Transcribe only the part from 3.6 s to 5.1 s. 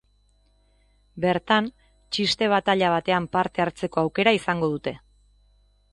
hartzeko aukera izango dute.